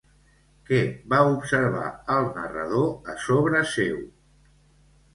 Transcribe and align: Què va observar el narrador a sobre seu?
Què 0.69 0.79
va 1.15 1.19
observar 1.33 1.85
el 2.15 2.31
narrador 2.41 3.15
a 3.15 3.19
sobre 3.29 3.65
seu? 3.77 4.05